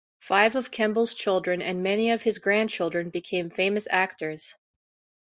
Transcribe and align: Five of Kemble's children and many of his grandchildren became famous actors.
Five 0.19 0.55
of 0.55 0.71
Kemble's 0.71 1.13
children 1.13 1.61
and 1.61 1.83
many 1.83 2.09
of 2.09 2.23
his 2.23 2.39
grandchildren 2.39 3.11
became 3.11 3.51
famous 3.51 3.87
actors. 3.87 4.55